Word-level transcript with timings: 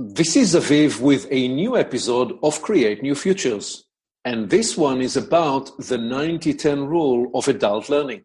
This 0.00 0.36
is 0.36 0.54
Aviv 0.54 1.00
with 1.00 1.26
a 1.28 1.48
new 1.48 1.76
episode 1.76 2.38
of 2.44 2.62
Create 2.62 3.02
New 3.02 3.16
Futures. 3.16 3.84
And 4.24 4.48
this 4.48 4.76
one 4.76 5.00
is 5.00 5.16
about 5.16 5.76
the 5.76 5.98
90 5.98 6.54
10 6.54 6.86
rule 6.86 7.28
of 7.34 7.48
adult 7.48 7.88
learning. 7.88 8.22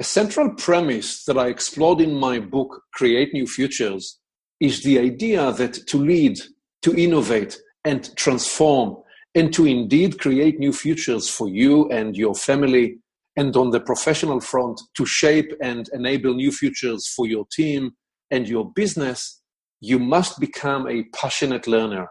A 0.00 0.02
central 0.02 0.52
premise 0.56 1.22
that 1.26 1.38
I 1.38 1.46
explored 1.46 2.00
in 2.00 2.12
my 2.12 2.40
book, 2.40 2.82
Create 2.92 3.32
New 3.32 3.46
Futures, 3.46 4.18
is 4.58 4.82
the 4.82 4.98
idea 4.98 5.52
that 5.52 5.86
to 5.86 5.96
lead, 5.96 6.40
to 6.82 6.92
innovate, 7.00 7.56
and 7.84 8.10
transform, 8.16 8.96
and 9.32 9.54
to 9.54 9.64
indeed 9.64 10.18
create 10.18 10.58
new 10.58 10.72
futures 10.72 11.30
for 11.30 11.48
you 11.48 11.88
and 11.88 12.16
your 12.16 12.34
family, 12.34 12.98
and 13.36 13.56
on 13.56 13.70
the 13.70 13.78
professional 13.78 14.40
front, 14.40 14.80
to 14.96 15.06
shape 15.06 15.52
and 15.62 15.88
enable 15.92 16.34
new 16.34 16.50
futures 16.50 17.06
for 17.06 17.28
your 17.28 17.46
team 17.52 17.92
and 18.32 18.48
your 18.48 18.72
business 18.72 19.40
you 19.80 19.98
must 19.98 20.40
become 20.40 20.88
a 20.88 21.04
passionate 21.14 21.66
learner 21.66 22.08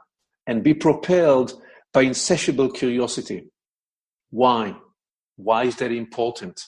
and 0.48 0.64
be 0.64 0.74
propelled 0.74 1.54
by 1.94 2.04
insatiable 2.04 2.70
curiosity. 2.70 3.50
Why? 4.30 4.76
Why 5.38 5.64
is 5.64 5.76
that 5.78 5.92
important? 5.92 6.62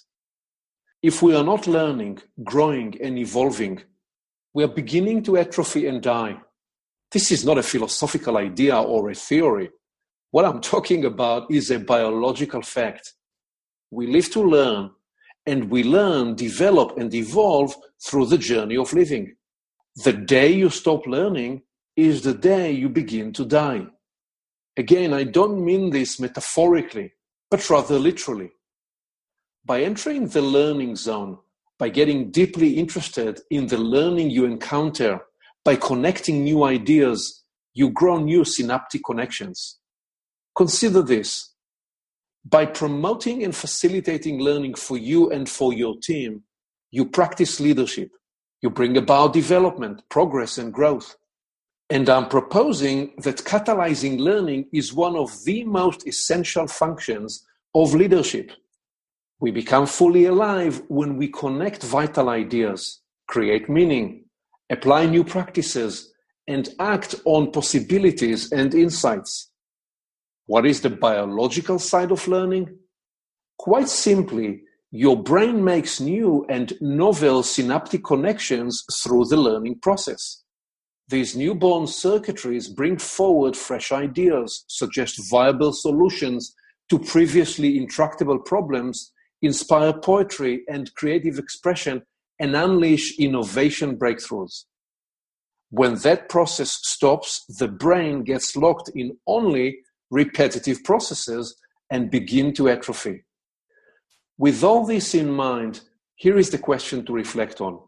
If 1.02 1.22
we 1.22 1.36
are 1.36 1.44
not 1.44 1.68
learning, 1.68 2.20
growing, 2.44 3.00
and 3.02 3.18
evolving, 3.18 3.84
we 4.54 4.64
are 4.64 4.68
beginning 4.68 5.24
to 5.24 5.38
atrophy 5.38 5.86
and 5.88 6.02
die. 6.02 6.38
This 7.12 7.32
is 7.32 7.46
not 7.46 7.58
a 7.58 7.64
philosophical 7.64 8.38
idea 8.38 8.78
or 8.78 9.10
a 9.10 9.16
theory. 9.16 9.70
What 10.32 10.46
I'm 10.46 10.60
talking 10.60 11.06
about 11.06 11.50
is 11.52 11.72
a 11.72 11.80
biological 11.80 12.62
fact. 12.62 13.14
We 13.92 14.08
live 14.08 14.30
to 14.32 14.42
learn, 14.42 14.92
and 15.46 15.70
we 15.70 15.84
learn, 15.84 16.36
develop, 16.36 16.98
and 16.98 17.14
evolve 17.14 17.74
through 18.06 18.26
the 18.26 18.38
journey 18.38 18.76
of 18.76 18.92
living. 18.92 19.37
The 20.06 20.14
day 20.14 20.52
you 20.52 20.70
stop 20.70 21.08
learning 21.08 21.64
is 21.96 22.22
the 22.22 22.36
day 22.36 22.72
you 22.72 22.88
begin 22.88 23.34
to 23.34 23.44
die. 23.44 23.88
Again, 24.78 25.12
I 25.12 25.24
don't 25.24 25.66
mean 25.66 25.90
this 25.90 26.20
metaphorically, 26.20 27.14
but 27.50 27.68
rather 27.68 27.98
literally. 27.98 28.52
By 29.66 29.82
entering 29.82 30.28
the 30.28 30.44
learning 30.44 30.98
zone, 30.98 31.40
by 31.80 31.90
getting 31.90 32.30
deeply 32.30 32.78
interested 32.78 33.42
in 33.50 33.66
the 33.66 33.80
learning 33.80 34.30
you 34.30 34.46
encounter, 34.46 35.22
by 35.66 35.76
connecting 35.78 36.44
new 36.44 36.64
ideas, 36.64 37.44
you 37.74 37.90
grow 37.90 38.20
new 38.20 38.46
synaptic 38.46 39.04
connections. 39.04 39.80
Consider 40.56 41.02
this. 41.02 41.54
By 42.46 42.68
promoting 42.68 43.44
and 43.44 43.56
facilitating 43.56 44.40
learning 44.40 44.76
for 44.76 44.96
you 44.96 45.32
and 45.32 45.50
for 45.50 45.74
your 45.74 45.96
team, 45.98 46.44
you 46.92 47.06
practice 47.06 47.60
leadership. 47.60 48.12
You 48.62 48.70
bring 48.70 48.98
about 48.98 49.34
development, 49.34 50.02
progress, 50.10 50.58
and 50.58 50.74
growth. 50.74 51.16
And 51.90 52.10
I'm 52.10 52.28
proposing 52.28 53.14
that 53.20 53.38
catalyzing 53.38 54.20
learning 54.20 54.66
is 54.74 54.94
one 54.94 55.16
of 55.16 55.32
the 55.46 55.64
most 55.64 56.08
essential 56.08 56.68
functions 56.68 57.46
of 57.74 57.94
leadership. 57.94 58.52
We 59.40 59.52
become 59.52 59.86
fully 59.86 60.26
alive 60.26 60.82
when 60.88 61.18
we 61.18 61.28
connect 61.28 61.84
vital 61.84 62.30
ideas, 62.30 63.02
create 63.28 63.70
meaning, 63.70 64.26
apply 64.70 65.06
new 65.06 65.24
practices, 65.24 66.12
and 66.48 66.68
act 66.80 67.16
on 67.26 67.52
possibilities 67.52 68.52
and 68.52 68.74
insights. 68.74 69.52
What 70.48 70.66
is 70.66 70.82
the 70.82 70.90
biological 70.90 71.78
side 71.78 72.12
of 72.12 72.28
learning? 72.28 72.78
Quite 73.58 73.90
simply, 73.90 74.62
your 74.92 75.22
brain 75.22 75.64
makes 75.64 76.00
new 76.00 76.46
and 76.50 76.74
novel 76.80 77.44
synaptic 77.44 78.04
connections 78.06 78.84
through 79.04 79.26
the 79.26 79.36
learning 79.36 79.80
process. 79.80 80.44
These 81.10 81.36
newborn 81.36 81.88
circuitries 81.88 82.74
bring 82.74 82.98
forward 82.98 83.56
fresh 83.56 83.92
ideas, 83.92 84.64
suggest 84.68 85.30
viable 85.30 85.74
solutions 85.74 86.54
to 86.90 87.00
previously 87.00 87.78
intractable 87.78 88.40
problems, 88.40 89.12
inspire 89.42 89.94
poetry 89.94 90.64
and 90.70 90.94
creative 90.96 91.38
expression, 91.38 92.04
and 92.40 92.56
unleash 92.56 93.18
innovation 93.20 93.98
breakthroughs. 93.98 94.66
When 95.70 95.96
that 95.96 96.30
process 96.30 96.80
stops, 96.84 97.44
the 97.60 97.68
brain 97.68 98.24
gets 98.24 98.56
locked 98.56 98.90
in 98.96 99.18
only 99.28 99.80
repetitive 100.10 100.84
processes 100.86 101.56
and 101.90 102.10
begin 102.10 102.54
to 102.54 102.70
atrophy. 102.70 103.26
With 104.38 104.64
all 104.64 104.86
this 104.86 105.16
in 105.16 105.32
mind, 105.32 105.82
here 106.16 106.38
is 106.38 106.52
the 106.52 106.60
question 106.60 107.06
to 107.06 107.14
reflect 107.14 107.60
on. 107.60 107.80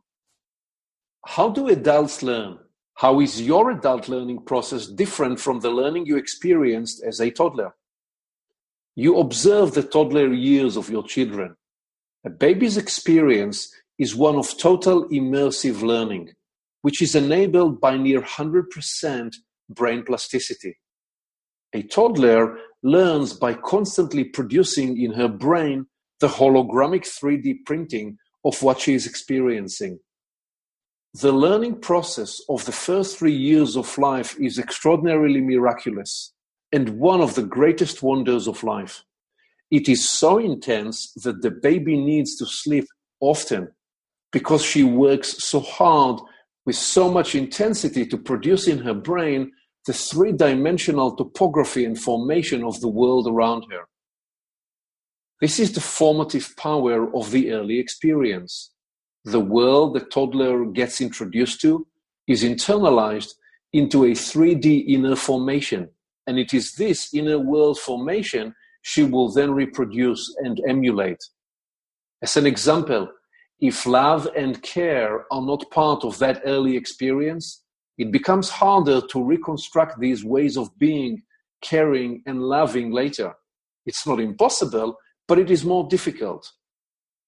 How 1.26 1.50
do 1.50 1.68
adults 1.68 2.24
learn? 2.24 2.58
How 2.96 3.20
is 3.20 3.42
your 3.42 3.72
adult 3.72 4.10
learning 4.10 4.46
process 4.46 4.88
different 4.88 5.40
from 5.40 5.60
the 5.60 5.70
learning 5.70 6.08
you 6.08 6.18
experienced 6.18 7.04
as 7.04 7.22
a 7.22 7.30
toddler? 7.30 7.76
You 8.96 9.20
observe 9.20 9.74
the 9.74 9.84
toddler 9.84 10.34
years 10.34 10.76
of 10.76 10.90
your 10.90 11.04
children. 11.04 11.56
A 12.26 12.30
baby's 12.30 12.78
experience 12.78 13.72
is 14.00 14.16
one 14.16 14.36
of 14.36 14.58
total 14.58 15.08
immersive 15.10 15.82
learning, 15.82 16.32
which 16.82 17.02
is 17.02 17.16
enabled 17.16 17.80
by 17.80 17.96
near 17.96 18.22
100% 18.22 19.36
brain 19.70 20.04
plasticity. 20.04 20.78
A 21.74 21.84
toddler 21.84 22.58
learns 22.82 23.34
by 23.34 23.54
constantly 23.54 24.24
producing 24.24 25.00
in 25.00 25.14
her 25.14 25.28
brain 25.28 25.86
the 26.20 26.28
hologramic 26.28 27.04
3D 27.04 27.66
printing 27.66 28.18
of 28.46 28.62
what 28.62 28.80
she 28.80 28.94
is 28.94 29.08
experiencing. 29.08 30.00
The 31.14 31.32
learning 31.32 31.82
process 31.82 32.40
of 32.50 32.66
the 32.66 32.72
first 32.72 33.18
three 33.18 33.36
years 33.36 33.76
of 33.76 33.98
life 33.98 34.40
is 34.40 34.60
extraordinarily 34.60 35.42
miraculous 35.42 36.34
and 36.72 37.00
one 37.00 37.20
of 37.20 37.34
the 37.36 37.44
greatest 37.44 38.04
wonders 38.04 38.48
of 38.48 38.64
life. 38.64 39.04
It 39.72 39.90
is 39.90 40.08
so 40.08 40.38
intense 40.38 41.12
that 41.24 41.42
the 41.42 41.52
baby 41.52 41.98
needs 41.98 42.36
to 42.38 42.46
sleep 42.46 42.86
often 43.20 43.70
because 44.32 44.64
she 44.64 44.84
works 44.84 45.44
so 45.44 45.60
hard 45.60 46.22
with 46.66 46.76
so 46.76 47.12
much 47.12 47.34
intensity 47.34 48.06
to 48.06 48.18
produce 48.18 48.68
in 48.68 48.78
her 48.80 48.94
brain 48.94 49.52
the 49.88 49.94
three 49.94 50.32
dimensional 50.32 51.16
topography 51.16 51.86
and 51.86 52.00
formation 52.00 52.64
of 52.64 52.80
the 52.82 52.88
world 52.88 53.28
around 53.28 53.66
her. 53.72 53.89
This 55.42 55.58
is 55.58 55.72
the 55.72 55.82
formative 55.82 56.54
power 56.58 57.16
of 57.16 57.32
the 57.32 57.52
early 57.52 57.80
experience. 57.80 58.72
The 59.24 59.40
world 59.40 59.94
the 59.94 60.02
toddler 60.02 60.66
gets 60.66 61.00
introduced 61.00 61.62
to 61.62 61.88
is 62.28 62.44
internalized 62.44 63.36
into 63.72 64.04
a 64.04 64.12
3D 64.12 64.86
inner 64.88 65.16
formation, 65.16 65.90
and 66.28 66.38
it 66.38 66.54
is 66.54 66.74
this 66.74 67.14
inner 67.14 67.40
world 67.40 67.80
formation 67.80 68.54
she 68.82 69.04
will 69.04 69.32
then 69.32 69.52
reproduce 69.52 70.34
and 70.40 70.62
emulate. 70.68 71.24
As 72.22 72.36
an 72.36 72.46
example, 72.46 73.10
if 73.62 73.86
love 73.86 74.28
and 74.36 74.62
care 74.62 75.26
are 75.32 75.42
not 75.42 75.70
part 75.72 76.04
of 76.04 76.18
that 76.20 76.42
early 76.46 76.76
experience, 76.76 77.64
it 77.98 78.12
becomes 78.12 78.50
harder 78.50 79.02
to 79.08 79.24
reconstruct 79.24 80.00
these 80.00 80.24
ways 80.24 80.58
of 80.58 80.78
being, 80.78 81.22
caring, 81.62 82.24
and 82.26 82.42
loving 82.42 82.92
later. 82.92 83.34
It's 83.86 84.08
not 84.08 84.20
impossible, 84.20 84.96
but 85.30 85.38
it 85.38 85.52
is 85.52 85.64
more 85.64 85.88
difficult. 85.88 86.52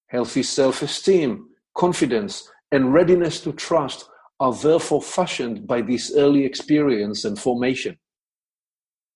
Healthy 0.08 0.42
self 0.44 0.82
esteem, 0.82 1.48
confidence, 1.78 2.50
and 2.72 2.92
readiness 2.92 3.40
to 3.42 3.54
trust 3.54 4.10
are 4.40 4.54
therefore 4.54 5.04
fashioned 5.04 5.68
by 5.68 5.82
this 5.84 6.12
early 6.18 6.44
experience 6.44 7.24
and 7.24 7.38
formation. 7.38 7.96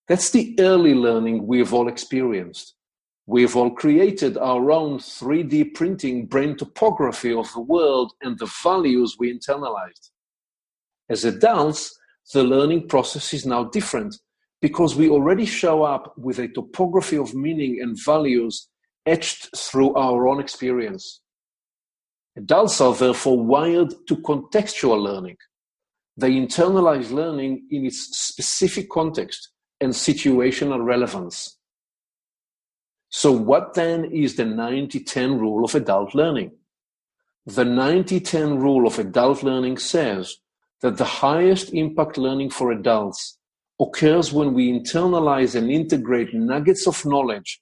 That's 0.08 0.30
the 0.30 0.56
early 0.60 0.94
learning 0.94 1.48
we've 1.48 1.74
all 1.74 1.88
experienced. 1.88 2.76
We've 3.26 3.56
all 3.56 3.72
created 3.72 4.38
our 4.38 4.70
own 4.70 5.00
3D 5.00 5.74
printing 5.74 6.28
brain 6.28 6.56
topography 6.56 7.34
of 7.34 7.52
the 7.54 7.62
world 7.62 8.14
and 8.22 8.38
the 8.38 8.52
values 8.62 9.16
we 9.18 9.36
internalized. 9.36 10.12
As 11.10 11.26
adults, 11.26 11.92
the 12.36 12.44
learning 12.44 12.88
process 12.88 13.34
is 13.34 13.48
now 13.48 13.64
different 13.64 14.16
because 14.62 14.96
we 14.96 15.10
already 15.10 15.48
show 15.48 15.82
up 15.82 16.14
with 16.18 16.38
a 16.38 16.50
topography 16.50 17.18
of 17.18 17.34
meaning 17.34 17.80
and 17.82 17.98
values 18.06 18.70
etched 19.06 19.56
through 19.56 19.94
our 19.96 20.28
own 20.28 20.40
experience. 20.40 21.22
Adults 22.38 22.82
are 22.82 22.94
therefore 22.94 23.42
wired 23.42 23.94
to 24.08 24.16
contextual 24.18 25.02
learning. 25.02 25.38
They 26.18 26.32
internalize 26.32 27.12
learning 27.12 27.68
in 27.72 27.86
its 27.86 28.18
specific 28.18 28.90
context 28.90 29.50
and 29.80 29.92
situational 29.92 30.84
relevance. 30.84 31.58
So, 33.10 33.32
what 33.32 33.74
then 33.74 34.06
is 34.06 34.36
the 34.36 34.46
90 34.46 35.00
10 35.02 35.40
rule 35.40 35.64
of 35.64 35.76
adult 35.76 36.14
learning? 36.16 36.52
The 37.46 37.64
90 37.64 38.20
10 38.20 38.60
rule 38.60 38.88
of 38.88 39.00
adult 39.00 39.44
learning 39.44 39.78
says 39.78 40.38
that 40.82 40.98
the 40.98 41.06
highest 41.06 41.74
impact 41.74 42.18
learning 42.18 42.50
for 42.50 42.72
adults 42.72 43.38
occurs 43.80 44.34
when 44.34 44.54
we 44.54 44.72
internalize 44.72 45.56
and 45.56 45.70
integrate 45.70 46.34
nuggets 46.34 46.88
of 46.88 47.06
knowledge 47.06 47.62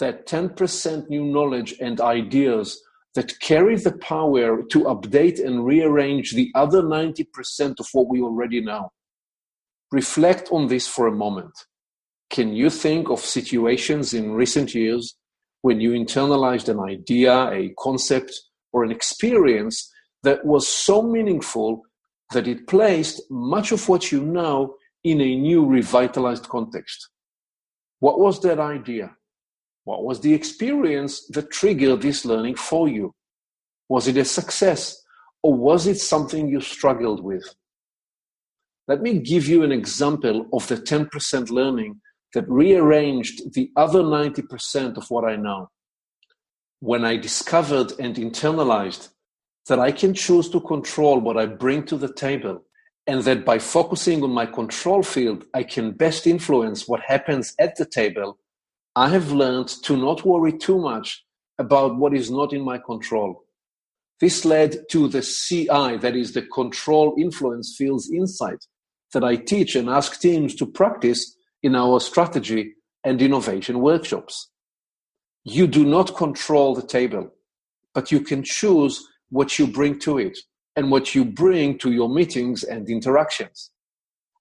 that 0.00 0.26
10% 0.26 1.08
new 1.08 1.24
knowledge 1.24 1.74
and 1.80 2.00
ideas 2.00 2.80
that 3.14 3.38
carry 3.40 3.76
the 3.76 3.96
power 3.98 4.62
to 4.64 4.80
update 4.84 5.44
and 5.44 5.64
rearrange 5.64 6.32
the 6.32 6.50
other 6.54 6.82
90% 6.82 7.78
of 7.78 7.86
what 7.92 8.08
we 8.08 8.20
already 8.20 8.60
know. 8.60 8.90
reflect 9.92 10.48
on 10.50 10.66
this 10.66 10.88
for 10.88 11.06
a 11.06 11.12
moment. 11.12 11.54
Can 12.28 12.52
you 12.52 12.68
think 12.68 13.10
of 13.10 13.20
situations 13.20 14.12
in 14.12 14.32
recent 14.32 14.74
years 14.74 15.14
when 15.62 15.80
you 15.80 15.92
internalized 15.92 16.68
an 16.68 16.80
idea, 16.80 17.48
a 17.52 17.72
concept, 17.78 18.32
or 18.72 18.82
an 18.82 18.90
experience 18.90 19.88
that 20.24 20.44
was 20.44 20.66
so 20.66 21.00
meaningful 21.02 21.82
that 22.32 22.48
it 22.48 22.66
placed 22.66 23.22
much 23.30 23.70
of 23.70 23.88
what 23.88 24.10
you 24.10 24.20
know 24.24 24.74
in 25.04 25.20
a 25.20 25.36
new 25.36 25.64
revitalized 25.64 26.48
context? 26.48 27.08
What 28.00 28.18
was 28.18 28.40
that 28.40 28.58
idea? 28.58 29.14
What 29.84 30.04
was 30.04 30.20
the 30.20 30.34
experience 30.34 31.26
that 31.28 31.50
triggered 31.50 32.02
this 32.02 32.24
learning 32.24 32.56
for 32.56 32.88
you? 32.88 33.12
Was 33.88 34.08
it 34.08 34.16
a 34.16 34.24
success 34.24 35.00
or 35.42 35.54
was 35.54 35.86
it 35.86 35.98
something 35.98 36.48
you 36.48 36.60
struggled 36.60 37.22
with? 37.22 37.44
Let 38.88 39.02
me 39.02 39.18
give 39.18 39.46
you 39.46 39.62
an 39.62 39.72
example 39.72 40.46
of 40.52 40.66
the 40.68 40.76
10% 40.76 41.50
learning 41.50 42.00
that 42.32 42.48
rearranged 42.48 43.54
the 43.54 43.70
other 43.76 44.02
90% 44.02 44.96
of 44.96 45.10
what 45.10 45.24
I 45.24 45.36
know. 45.36 45.70
When 46.80 47.04
I 47.04 47.16
discovered 47.16 47.92
and 47.98 48.16
internalized 48.16 49.10
that 49.68 49.78
I 49.78 49.92
can 49.92 50.12
choose 50.12 50.50
to 50.50 50.60
control 50.60 51.18
what 51.20 51.38
I 51.38 51.46
bring 51.46 51.84
to 51.84 51.96
the 51.96 52.12
table, 52.12 52.62
and 53.06 53.22
that 53.22 53.44
by 53.44 53.58
focusing 53.58 54.22
on 54.22 54.30
my 54.30 54.46
control 54.46 55.02
field, 55.02 55.44
I 55.54 55.62
can 55.62 55.92
best 55.92 56.26
influence 56.26 56.88
what 56.88 57.00
happens 57.00 57.54
at 57.58 57.76
the 57.76 57.84
table, 57.84 58.38
I 58.96 59.08
have 59.08 59.32
learned 59.32 59.68
to 59.84 59.96
not 59.96 60.24
worry 60.24 60.52
too 60.52 60.78
much 60.78 61.24
about 61.58 61.96
what 61.96 62.14
is 62.14 62.30
not 62.30 62.52
in 62.52 62.62
my 62.62 62.78
control. 62.78 63.44
This 64.20 64.44
led 64.44 64.88
to 64.90 65.08
the 65.08 65.20
CI, 65.20 65.96
that 65.96 66.14
is 66.14 66.32
the 66.32 66.42
control 66.42 67.14
influence 67.18 67.74
fields 67.76 68.08
insight, 68.12 68.64
that 69.12 69.24
I 69.24 69.34
teach 69.34 69.74
and 69.74 69.88
ask 69.88 70.20
teams 70.20 70.54
to 70.56 70.66
practice 70.66 71.36
in 71.62 71.74
our 71.74 71.98
strategy 71.98 72.74
and 73.02 73.20
innovation 73.20 73.80
workshops. 73.80 74.50
You 75.42 75.66
do 75.66 75.84
not 75.84 76.16
control 76.16 76.76
the 76.76 76.86
table, 76.86 77.32
but 77.94 78.12
you 78.12 78.20
can 78.20 78.44
choose 78.44 79.04
what 79.30 79.58
you 79.58 79.66
bring 79.66 79.98
to 80.00 80.18
it 80.18 80.38
and 80.76 80.90
what 80.90 81.16
you 81.16 81.24
bring 81.24 81.78
to 81.78 81.90
your 81.90 82.08
meetings 82.08 82.62
and 82.62 82.88
interactions. 82.88 83.72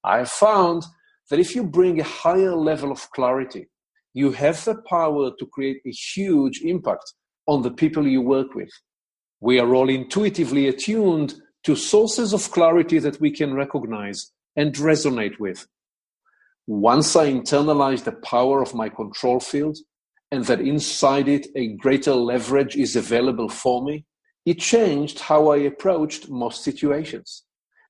I 0.04 0.20
have 0.20 0.30
found 0.30 0.84
that 1.30 1.40
if 1.40 1.56
you 1.56 1.64
bring 1.64 2.00
a 2.00 2.04
higher 2.04 2.56
level 2.56 2.92
of 2.92 3.10
clarity, 3.12 3.70
you 4.14 4.32
have 4.32 4.64
the 4.64 4.76
power 4.76 5.32
to 5.38 5.46
create 5.48 5.82
a 5.86 5.92
huge 5.92 6.62
impact 6.62 7.14
on 7.48 7.62
the 7.62 7.72
people 7.72 8.08
you 8.08 8.22
work 8.22 8.54
with. 8.54 8.70
We 9.40 9.60
are 9.60 9.74
all 9.74 9.90
intuitively 9.90 10.68
attuned 10.68 11.36
to 11.64 11.76
sources 11.76 12.34
of 12.34 12.52
clarity 12.52 13.00
that 13.00 13.20
we 13.20 13.32
can 13.32 13.54
recognize 13.54 14.32
and 14.56 14.74
resonate 14.76 15.40
with. 15.40 15.68
Once 16.68 17.16
I 17.16 17.32
internalize 17.32 18.04
the 18.04 18.14
power 18.14 18.62
of 18.62 18.74
my 18.74 18.88
control 18.88 19.40
field 19.40 19.78
and 20.32 20.46
that 20.46 20.62
inside 20.62 21.28
it 21.28 21.48
a 21.56 21.74
greater 21.74 22.14
leverage 22.14 22.76
is 22.76 22.96
available 22.96 23.50
for 23.50 23.84
me, 23.84 24.06
it 24.46 24.60
changed 24.60 25.20
how 25.20 25.50
I 25.50 25.58
approached 25.58 26.30
most 26.30 26.64
situations. 26.64 27.44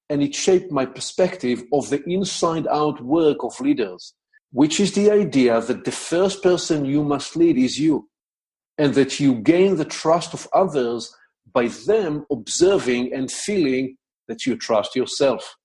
And 0.09 0.21
it 0.21 0.35
shaped 0.35 0.71
my 0.71 0.85
perspective 0.85 1.63
of 1.71 1.89
the 1.89 2.03
inside 2.07 2.67
out 2.67 3.01
work 3.01 3.43
of 3.43 3.59
leaders, 3.59 4.13
which 4.53 4.79
is 4.79 4.94
the 4.94 5.11
idea 5.11 5.59
that 5.59 5.83
the 5.83 5.91
first 5.91 6.41
person 6.41 6.85
you 6.85 7.03
must 7.03 7.35
lead 7.35 7.57
is 7.57 7.77
you, 7.77 8.07
and 8.77 8.94
that 8.94 9.19
you 9.19 9.35
gain 9.35 9.75
the 9.75 9.85
trust 9.85 10.33
of 10.33 10.47
others 10.53 11.13
by 11.53 11.67
them 11.85 12.25
observing 12.31 13.13
and 13.13 13.29
feeling 13.29 13.97
that 14.29 14.45
you 14.45 14.55
trust 14.55 14.95
yourself. 14.95 15.55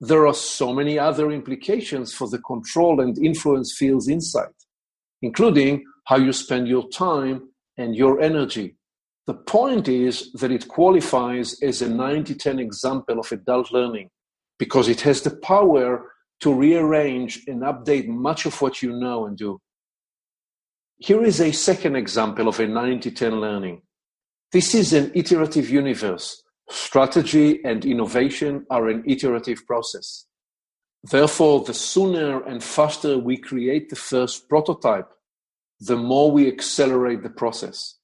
There 0.00 0.26
are 0.26 0.34
so 0.34 0.74
many 0.74 0.98
other 0.98 1.30
implications 1.30 2.12
for 2.12 2.28
the 2.28 2.38
control 2.38 3.00
and 3.00 3.16
influence 3.24 3.76
fields 3.78 4.08
insight, 4.08 4.56
including 5.22 5.84
how 6.06 6.16
you 6.16 6.32
spend 6.32 6.66
your 6.66 6.88
time 6.88 7.50
and 7.76 7.94
your 7.94 8.20
energy, 8.20 8.76
the 9.30 9.34
point 9.34 9.86
is 9.86 10.32
that 10.32 10.50
it 10.50 10.66
qualifies 10.66 11.62
as 11.62 11.82
a 11.82 11.86
90-10 11.86 12.60
example 12.60 13.20
of 13.20 13.30
adult 13.30 13.70
learning 13.70 14.10
because 14.58 14.88
it 14.88 15.02
has 15.02 15.22
the 15.22 15.30
power 15.30 16.10
to 16.40 16.54
rearrange 16.54 17.42
and 17.46 17.62
update 17.62 18.08
much 18.08 18.46
of 18.46 18.60
what 18.60 18.82
you 18.82 18.92
know 18.92 19.26
and 19.26 19.36
do. 19.36 19.60
Here 20.98 21.22
is 21.24 21.40
a 21.40 21.52
second 21.52 21.96
example 21.96 22.48
of 22.48 22.60
a 22.60 22.66
90-10 22.66 23.40
learning. 23.40 23.82
This 24.52 24.74
is 24.74 24.92
an 24.92 25.12
iterative 25.14 25.70
universe. 25.70 26.42
Strategy 26.68 27.64
and 27.64 27.84
innovation 27.84 28.66
are 28.70 28.88
an 28.88 29.04
iterative 29.06 29.66
process. 29.66 30.26
Therefore, 31.02 31.64
the 31.64 31.74
sooner 31.74 32.42
and 32.44 32.62
faster 32.62 33.18
we 33.18 33.36
create 33.36 33.88
the 33.88 33.96
first 33.96 34.48
prototype, 34.48 35.08
the 35.78 35.96
more 35.96 36.30
we 36.30 36.46
accelerate 36.46 37.22
the 37.22 37.30
process. 37.30 37.96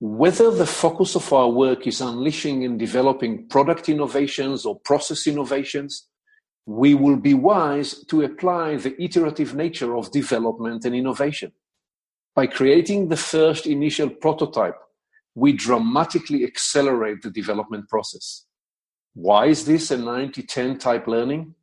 Whether 0.00 0.50
the 0.50 0.66
focus 0.66 1.14
of 1.14 1.32
our 1.32 1.48
work 1.48 1.86
is 1.86 2.00
unleashing 2.00 2.64
and 2.64 2.78
developing 2.78 3.46
product 3.48 3.88
innovations 3.88 4.64
or 4.64 4.80
process 4.80 5.26
innovations, 5.26 6.08
we 6.66 6.94
will 6.94 7.16
be 7.16 7.34
wise 7.34 8.04
to 8.04 8.22
apply 8.22 8.76
the 8.76 9.00
iterative 9.02 9.54
nature 9.54 9.96
of 9.96 10.10
development 10.10 10.84
and 10.84 10.94
innovation. 10.94 11.52
By 12.34 12.46
creating 12.46 13.08
the 13.08 13.16
first 13.16 13.66
initial 13.66 14.08
prototype, 14.08 14.76
we 15.34 15.52
dramatically 15.52 16.44
accelerate 16.44 17.22
the 17.22 17.30
development 17.30 17.88
process. 17.88 18.46
Why 19.14 19.46
is 19.46 19.64
this 19.66 19.90
a 19.90 19.96
90-10 19.96 20.80
type 20.80 21.06
learning? 21.06 21.54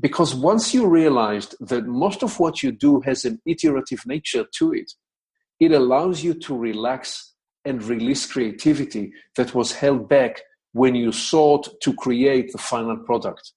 Because 0.00 0.34
once 0.34 0.74
you 0.74 0.86
realized 0.86 1.56
that 1.60 1.86
most 1.86 2.22
of 2.22 2.38
what 2.38 2.62
you 2.62 2.72
do 2.72 3.00
has 3.00 3.24
an 3.24 3.40
iterative 3.46 4.00
nature 4.06 4.44
to 4.58 4.72
it, 4.72 4.92
it 5.60 5.72
allows 5.72 6.22
you 6.22 6.34
to 6.34 6.56
relax 6.56 7.32
and 7.64 7.82
release 7.82 8.26
creativity 8.26 9.12
that 9.36 9.54
was 9.54 9.72
held 9.72 10.08
back 10.08 10.42
when 10.72 10.94
you 10.94 11.12
sought 11.12 11.68
to 11.80 11.94
create 11.94 12.52
the 12.52 12.58
final 12.58 12.96
product. 12.96 13.52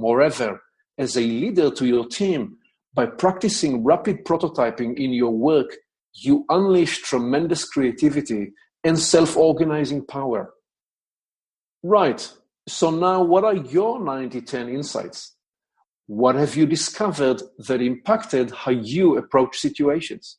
Moreover, 0.00 0.62
as 0.96 1.18
a 1.18 1.20
leader 1.20 1.70
to 1.72 1.86
your 1.86 2.06
team, 2.06 2.56
by 2.94 3.04
practicing 3.04 3.84
rapid 3.84 4.24
prototyping 4.24 4.98
in 4.98 5.12
your 5.12 5.30
work, 5.30 5.76
you 6.14 6.46
unleash 6.48 7.02
tremendous 7.02 7.66
creativity 7.66 8.52
and 8.82 8.98
self 8.98 9.36
organizing 9.36 10.06
power. 10.06 10.54
Right, 11.82 12.32
so 12.66 12.90
now 12.90 13.22
what 13.22 13.44
are 13.44 13.54
your 13.54 14.02
90 14.02 14.40
10 14.40 14.70
insights? 14.70 15.36
What 16.06 16.34
have 16.34 16.56
you 16.56 16.64
discovered 16.64 17.42
that 17.58 17.82
impacted 17.82 18.50
how 18.52 18.70
you 18.70 19.18
approach 19.18 19.58
situations? 19.58 20.38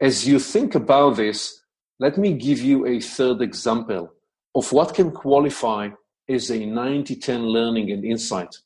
As 0.00 0.28
you 0.28 0.38
think 0.38 0.76
about 0.76 1.16
this, 1.16 1.60
let 1.98 2.18
me 2.18 2.34
give 2.34 2.60
you 2.60 2.86
a 2.86 3.00
third 3.00 3.42
example 3.42 4.12
of 4.54 4.72
what 4.72 4.94
can 4.94 5.10
qualify 5.10 5.90
as 6.28 6.50
a 6.50 6.58
90-10 6.58 7.50
learning 7.50 7.90
and 7.90 8.04
insight. 8.04 8.56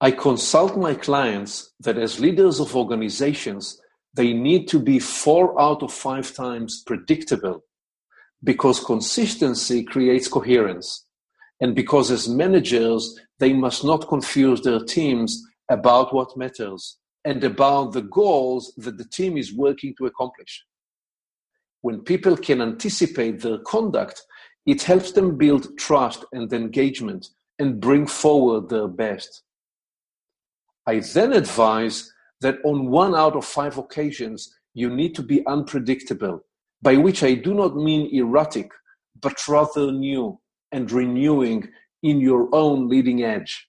I 0.00 0.10
consult 0.10 0.76
my 0.76 0.94
clients 0.94 1.72
that 1.80 1.96
as 1.96 2.20
leaders 2.20 2.60
of 2.60 2.74
organizations, 2.74 3.80
they 4.14 4.32
need 4.32 4.68
to 4.68 4.78
be 4.78 4.98
four 4.98 5.60
out 5.60 5.82
of 5.82 5.92
five 5.92 6.34
times 6.34 6.82
predictable 6.86 7.64
because 8.44 8.84
consistency 8.84 9.84
creates 9.84 10.28
coherence. 10.28 11.06
And 11.60 11.74
because 11.74 12.10
as 12.10 12.28
managers, 12.28 13.18
they 13.38 13.52
must 13.52 13.84
not 13.84 14.08
confuse 14.08 14.60
their 14.62 14.80
teams 14.80 15.40
about 15.70 16.12
what 16.12 16.36
matters 16.36 16.98
and 17.24 17.42
about 17.44 17.92
the 17.92 18.02
goals 18.02 18.74
that 18.78 18.98
the 18.98 19.04
team 19.04 19.38
is 19.38 19.54
working 19.54 19.94
to 19.98 20.06
accomplish 20.06 20.64
when 21.82 22.00
people 22.00 22.36
can 22.36 22.62
anticipate 22.62 23.40
their 23.40 23.58
conduct, 23.58 24.22
it 24.66 24.82
helps 24.82 25.12
them 25.12 25.36
build 25.36 25.76
trust 25.78 26.24
and 26.32 26.52
engagement 26.52 27.28
and 27.58 27.80
bring 27.80 28.06
forward 28.06 28.68
their 28.68 28.88
best. 28.88 29.42
I 30.86 31.00
then 31.00 31.32
advise 31.32 32.12
that 32.40 32.58
on 32.64 32.86
one 32.86 33.14
out 33.14 33.36
of 33.36 33.44
five 33.44 33.78
occasions, 33.78 34.52
you 34.74 34.90
need 34.90 35.14
to 35.14 35.22
be 35.22 35.46
unpredictable, 35.46 36.44
by 36.80 36.96
which 36.96 37.22
I 37.22 37.34
do 37.34 37.54
not 37.54 37.76
mean 37.76 38.08
erratic, 38.12 38.70
but 39.20 39.36
rather 39.48 39.92
new 39.92 40.40
and 40.72 40.90
renewing 40.90 41.68
in 42.02 42.20
your 42.20 42.48
own 42.52 42.88
leading 42.88 43.22
edge. 43.22 43.68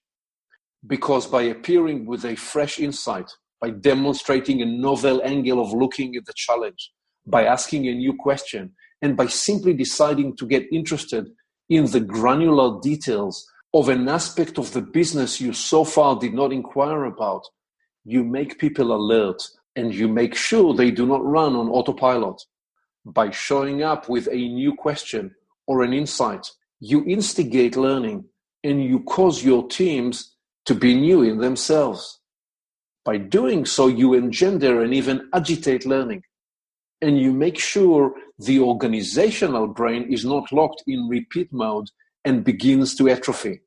Because 0.86 1.26
by 1.26 1.42
appearing 1.42 2.06
with 2.06 2.24
a 2.24 2.34
fresh 2.34 2.78
insight, 2.78 3.30
by 3.60 3.70
demonstrating 3.70 4.62
a 4.62 4.66
novel 4.66 5.22
angle 5.24 5.60
of 5.60 5.72
looking 5.72 6.16
at 6.16 6.24
the 6.26 6.32
challenge, 6.34 6.90
by 7.26 7.44
asking 7.44 7.86
a 7.86 7.94
new 7.94 8.14
question 8.14 8.72
and 9.04 9.18
by 9.18 9.26
simply 9.26 9.74
deciding 9.74 10.34
to 10.34 10.46
get 10.46 10.64
interested 10.72 11.28
in 11.68 11.84
the 11.90 12.00
granular 12.00 12.80
details 12.80 13.46
of 13.74 13.90
an 13.90 14.08
aspect 14.08 14.58
of 14.58 14.72
the 14.72 14.80
business 14.80 15.42
you 15.42 15.52
so 15.52 15.84
far 15.84 16.18
did 16.18 16.32
not 16.32 16.54
inquire 16.54 17.04
about, 17.04 17.42
you 18.06 18.24
make 18.24 18.58
people 18.58 18.96
alert 18.96 19.42
and 19.76 19.94
you 19.94 20.08
make 20.08 20.34
sure 20.34 20.72
they 20.72 20.90
do 20.90 21.04
not 21.04 21.22
run 21.22 21.54
on 21.54 21.68
autopilot. 21.68 22.40
By 23.04 23.30
showing 23.30 23.82
up 23.82 24.08
with 24.08 24.26
a 24.32 24.48
new 24.60 24.74
question 24.74 25.34
or 25.66 25.82
an 25.82 25.92
insight, 25.92 26.50
you 26.80 27.04
instigate 27.04 27.76
learning 27.76 28.24
and 28.62 28.82
you 28.82 29.00
cause 29.00 29.44
your 29.44 29.68
teams 29.68 30.34
to 30.64 30.74
be 30.74 30.94
new 30.94 31.20
in 31.20 31.36
themselves. 31.40 32.20
By 33.04 33.18
doing 33.18 33.66
so, 33.66 33.86
you 33.86 34.14
engender 34.14 34.80
and 34.80 34.94
even 34.94 35.28
agitate 35.34 35.84
learning. 35.84 36.22
And 37.00 37.18
you 37.18 37.32
make 37.32 37.58
sure 37.58 38.14
the 38.38 38.60
organizational 38.60 39.66
brain 39.66 40.12
is 40.12 40.24
not 40.24 40.52
locked 40.52 40.82
in 40.86 41.08
repeat 41.08 41.52
mode 41.52 41.88
and 42.24 42.44
begins 42.44 42.94
to 42.96 43.08
atrophy. 43.08 43.60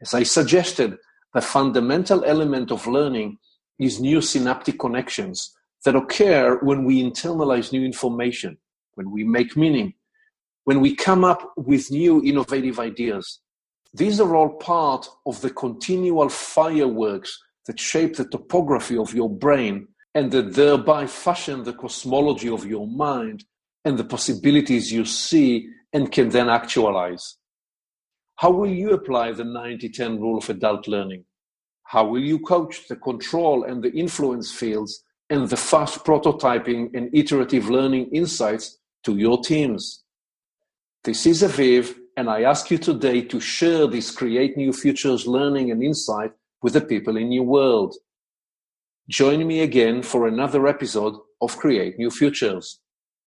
As 0.00 0.14
I 0.14 0.22
suggested, 0.22 0.96
the 1.32 1.40
fundamental 1.40 2.24
element 2.24 2.70
of 2.70 2.86
learning 2.86 3.38
is 3.78 4.00
new 4.00 4.20
synaptic 4.20 4.78
connections 4.78 5.52
that 5.84 5.96
occur 5.96 6.58
when 6.62 6.84
we 6.84 7.02
internalize 7.02 7.72
new 7.72 7.84
information, 7.84 8.56
when 8.94 9.10
we 9.10 9.24
make 9.24 9.56
meaning, 9.56 9.94
when 10.64 10.80
we 10.80 10.94
come 10.94 11.24
up 11.24 11.52
with 11.56 11.90
new 11.90 12.22
innovative 12.24 12.78
ideas. 12.78 13.40
These 13.92 14.20
are 14.20 14.34
all 14.34 14.50
part 14.50 15.08
of 15.26 15.40
the 15.40 15.50
continual 15.50 16.28
fireworks 16.28 17.38
that 17.66 17.80
shape 17.80 18.16
the 18.16 18.28
topography 18.28 18.96
of 18.96 19.14
your 19.14 19.30
brain 19.30 19.88
and 20.14 20.30
that 20.30 20.54
thereby 20.54 21.06
fashion 21.06 21.64
the 21.64 21.72
cosmology 21.72 22.48
of 22.48 22.64
your 22.64 22.86
mind 22.86 23.44
and 23.84 23.98
the 23.98 24.04
possibilities 24.04 24.92
you 24.92 25.04
see 25.04 25.68
and 25.92 26.10
can 26.10 26.28
then 26.30 26.48
actualize. 26.48 27.36
How 28.36 28.50
will 28.50 28.70
you 28.70 28.92
apply 28.92 29.32
the 29.32 29.44
90 29.44 29.88
10 29.88 30.20
rule 30.20 30.38
of 30.38 30.48
adult 30.48 30.88
learning? 30.88 31.24
How 31.84 32.06
will 32.06 32.22
you 32.22 32.38
coach 32.38 32.88
the 32.88 32.96
control 32.96 33.64
and 33.64 33.82
the 33.82 33.92
influence 33.92 34.52
fields 34.52 35.04
and 35.30 35.48
the 35.48 35.56
fast 35.56 36.04
prototyping 36.04 36.94
and 36.94 37.14
iterative 37.14 37.68
learning 37.68 38.10
insights 38.12 38.78
to 39.04 39.16
your 39.16 39.40
teams? 39.42 40.02
This 41.04 41.26
is 41.26 41.42
Aviv, 41.42 41.94
and 42.16 42.30
I 42.30 42.42
ask 42.42 42.70
you 42.70 42.78
today 42.78 43.20
to 43.22 43.38
share 43.38 43.86
this 43.86 44.10
Create 44.10 44.56
New 44.56 44.72
Futures 44.72 45.26
learning 45.26 45.70
and 45.70 45.82
insight 45.82 46.32
with 46.62 46.72
the 46.72 46.80
people 46.80 47.16
in 47.16 47.30
your 47.30 47.44
world. 47.44 47.94
Join 49.08 49.46
me 49.46 49.60
again 49.60 50.02
for 50.02 50.26
another 50.26 50.66
episode 50.66 51.14
of 51.42 51.58
Create 51.58 51.98
New 51.98 52.10
Futures. 52.10 52.80